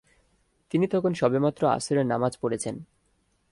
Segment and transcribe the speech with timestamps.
[0.71, 2.75] তিনি তখন সবেমাত্র আসরের নামায পড়েছেন।